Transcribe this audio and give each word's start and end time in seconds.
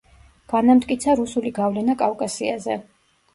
განამტკიცა 0.53 1.15
რუსული 1.19 1.51
გავლენა 1.59 1.97
კავკასიაზე. 2.01 2.81